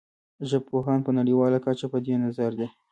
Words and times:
ژبپوهان 0.49 0.99
په 1.03 1.11
نړیواله 1.19 1.57
کچه 1.65 1.85
په 1.93 1.97
دې 2.05 2.15
نظر 2.25 2.51
دي 2.59 2.67